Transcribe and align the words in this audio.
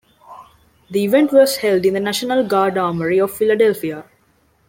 The 0.89 1.05
event 1.05 1.31
was 1.31 1.57
held 1.57 1.85
in 1.85 1.93
the 1.93 1.99
National 1.99 2.43
Guard 2.43 2.75
Armory 2.75 3.19
of 3.19 3.37
Philadelphia. 3.37 4.03